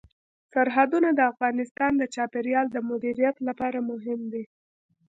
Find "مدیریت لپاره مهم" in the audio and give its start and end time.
2.89-4.21